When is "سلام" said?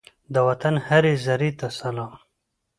1.79-2.13